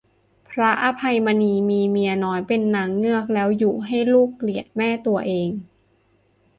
[0.51, 5.49] พระอภัยมณี มีเมียน้อยเป็นนางเงือก แล้วยุให้ลูกเกลียดแม่ตัวเอง